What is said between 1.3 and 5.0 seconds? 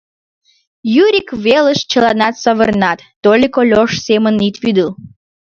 велыш чыланат савырнат:— Тольык Ольош семын ит вӱдыл.